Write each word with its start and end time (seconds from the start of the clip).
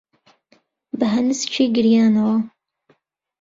بە 0.99 1.05
هەنسکی 1.15 1.65
گریانەوە 1.75 2.37